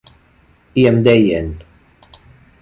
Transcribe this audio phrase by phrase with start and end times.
[0.83, 1.53] I em deien: